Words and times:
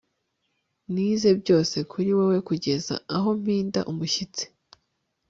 nize 0.93 1.29
byose 1.41 1.77
kuri 1.91 2.09
wewe 2.17 2.37
kugeza 2.47 2.93
aho 3.15 3.29
mpinda 3.41 3.79
umushyitsi 3.91 4.43